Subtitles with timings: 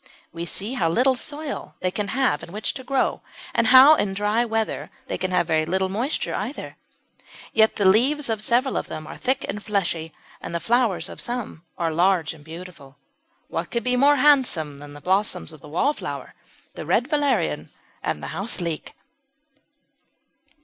[0.33, 3.21] We see how little soil they can have in which to grow,
[3.53, 6.75] and how, in dry weather, they can have very little moisture either.
[7.53, 10.11] Yet the leaves of several of them are thick and fleshy,
[10.41, 12.97] and the flowers of some are large and beautiful.
[13.47, 16.33] What could be more handsome than the blossoms of the Wallflower,
[16.73, 17.69] the Red Valerian,
[18.01, 18.95] and the Houseleek?